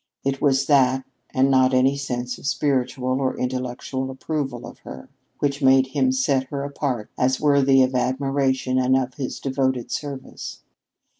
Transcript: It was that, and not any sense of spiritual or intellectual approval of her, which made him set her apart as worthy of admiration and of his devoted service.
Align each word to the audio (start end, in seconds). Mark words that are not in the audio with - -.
It 0.23 0.41
was 0.41 0.65
that, 0.65 1.05
and 1.29 1.51
not 1.51 1.75
any 1.75 1.95
sense 1.95 2.39
of 2.39 2.47
spiritual 2.47 3.21
or 3.21 3.37
intellectual 3.37 4.09
approval 4.09 4.65
of 4.65 4.79
her, 4.79 5.09
which 5.37 5.61
made 5.61 5.85
him 5.85 6.11
set 6.11 6.45
her 6.45 6.63
apart 6.63 7.11
as 7.19 7.39
worthy 7.39 7.83
of 7.83 7.93
admiration 7.93 8.79
and 8.79 8.97
of 8.97 9.13
his 9.13 9.39
devoted 9.39 9.91
service. 9.91 10.61